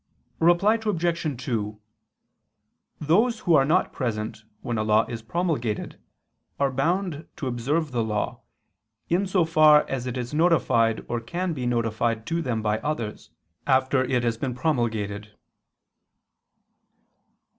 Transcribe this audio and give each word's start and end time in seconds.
Reply 0.39 0.79
Obj. 0.83 1.43
2: 1.45 1.79
Those 2.99 3.39
who 3.41 3.53
are 3.53 3.65
not 3.65 3.93
present 3.93 4.45
when 4.61 4.79
a 4.79 4.83
law 4.83 5.05
is 5.05 5.21
promulgated, 5.21 5.99
are 6.59 6.71
bound 6.71 7.27
to 7.35 7.45
observe 7.45 7.91
the 7.91 8.03
law, 8.03 8.41
in 9.09 9.27
so 9.27 9.45
far 9.45 9.87
as 9.87 10.07
it 10.07 10.17
is 10.17 10.33
notified 10.33 11.05
or 11.07 11.19
can 11.21 11.53
be 11.53 11.67
notified 11.67 12.25
to 12.25 12.41
them 12.41 12.63
by 12.63 12.79
others, 12.79 13.29
after 13.67 14.03
it 14.03 14.23
has 14.23 14.39
been 14.39 14.55
promulgated. 14.55 15.37